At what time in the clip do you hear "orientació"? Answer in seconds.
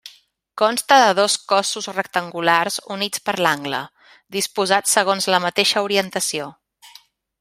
5.91-6.51